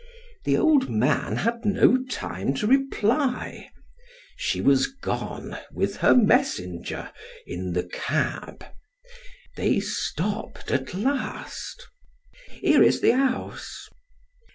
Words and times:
The 0.45 0.57
old 0.57 0.89
man 0.89 1.35
had 1.35 1.63
no 1.63 2.03
time 2.05 2.55
to 2.55 2.65
reply. 2.65 3.69
She 4.35 4.59
was 4.59 4.87
gone, 4.87 5.59
with 5.71 5.97
her 5.97 6.15
messenger, 6.15 7.11
in 7.45 7.73
the 7.73 7.83
cab. 7.83 8.65
They 9.57 9.79
stopped 9.79 10.71
at 10.71 10.95
last. 10.95 11.87
"Here 12.63 12.81
is 12.81 13.01
the 13.01 13.15
house." 13.15 13.87